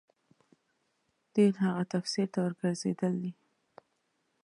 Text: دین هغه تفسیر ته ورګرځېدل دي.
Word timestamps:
دین 1.33 1.53
هغه 1.63 1.83
تفسیر 1.93 2.27
ته 2.33 2.39
ورګرځېدل 2.41 3.13
دي. 3.21 3.31